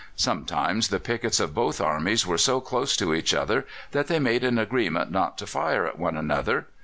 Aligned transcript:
Sometimes 0.15 0.87
the 0.87 0.99
pickets 0.99 1.39
of 1.39 1.53
both 1.53 1.79
armies 1.79 2.25
were 2.25 2.39
so 2.39 2.59
close 2.59 2.97
to 2.97 3.13
each 3.13 3.35
other 3.35 3.67
that 3.91 4.07
they 4.07 4.17
made 4.17 4.43
an 4.43 4.57
agreement 4.57 5.11
not 5.11 5.37
to 5.37 5.45
fire 5.45 5.85
at 5.85 5.99
one 5.99 6.17
another. 6.17 6.65